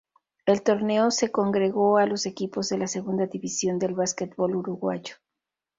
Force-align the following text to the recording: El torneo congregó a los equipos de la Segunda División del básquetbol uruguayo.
El 0.47 0.63
torneo 0.63 1.09
congregó 1.31 1.99
a 1.99 2.07
los 2.07 2.25
equipos 2.25 2.69
de 2.69 2.79
la 2.79 2.87
Segunda 2.87 3.27
División 3.27 3.77
del 3.77 3.93
básquetbol 3.93 4.55
uruguayo. 4.55 5.13